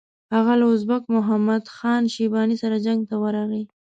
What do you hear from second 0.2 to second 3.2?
هغه له ازبک محمد خان شیباني سره جنګ ته